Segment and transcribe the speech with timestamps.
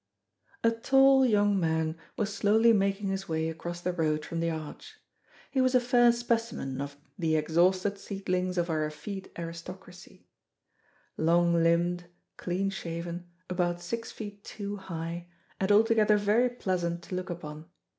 [0.63, 4.95] A tall, young man was slowly making his way across the road from the arch.
[5.51, 10.25] He was a fair specimen of "the exhausted seedlings of our effete aristocracy"
[11.17, 15.27] long limbed, clean shaven, about six feet two high,
[15.59, 17.65] and altogether very pleasant to look upon.